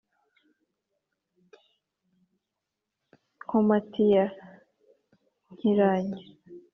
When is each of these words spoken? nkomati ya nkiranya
nkomati 3.43 4.03
ya 4.15 4.25
nkiranya 5.53 6.19